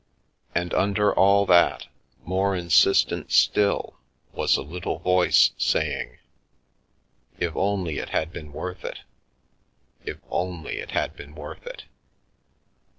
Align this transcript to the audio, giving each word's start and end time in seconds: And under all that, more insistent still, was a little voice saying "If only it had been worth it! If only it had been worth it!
And 0.55 0.73
under 0.73 1.13
all 1.13 1.45
that, 1.45 1.85
more 2.23 2.55
insistent 2.55 3.31
still, 3.31 3.99
was 4.31 4.57
a 4.57 4.63
little 4.63 4.97
voice 4.97 5.51
saying 5.59 6.17
"If 7.39 7.55
only 7.55 7.99
it 7.99 8.09
had 8.09 8.33
been 8.33 8.51
worth 8.51 8.83
it! 8.83 9.01
If 10.03 10.17
only 10.27 10.79
it 10.79 10.89
had 10.89 11.15
been 11.15 11.35
worth 11.35 11.67
it! 11.67 11.83